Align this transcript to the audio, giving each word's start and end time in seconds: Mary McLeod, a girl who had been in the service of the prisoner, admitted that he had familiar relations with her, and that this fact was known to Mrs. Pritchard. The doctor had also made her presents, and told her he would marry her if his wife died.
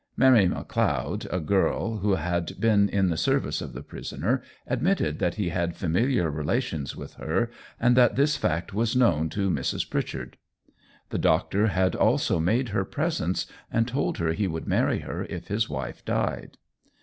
Mary 0.17 0.47
McLeod, 0.47 1.31
a 1.31 1.39
girl 1.39 1.97
who 1.97 2.15
had 2.15 2.59
been 2.59 2.89
in 2.89 3.09
the 3.09 3.15
service 3.17 3.61
of 3.61 3.73
the 3.73 3.83
prisoner, 3.83 4.41
admitted 4.65 5.19
that 5.19 5.35
he 5.35 5.49
had 5.49 5.75
familiar 5.75 6.31
relations 6.31 6.95
with 6.95 7.13
her, 7.21 7.51
and 7.79 7.95
that 7.95 8.15
this 8.15 8.35
fact 8.35 8.73
was 8.73 8.95
known 8.95 9.29
to 9.29 9.51
Mrs. 9.51 9.87
Pritchard. 9.87 10.37
The 11.11 11.19
doctor 11.19 11.67
had 11.67 11.95
also 11.95 12.39
made 12.39 12.69
her 12.69 12.83
presents, 12.83 13.45
and 13.71 13.87
told 13.87 14.17
her 14.17 14.33
he 14.33 14.47
would 14.47 14.65
marry 14.67 15.01
her 15.01 15.25
if 15.25 15.49
his 15.49 15.69
wife 15.69 16.03
died. 16.03 16.57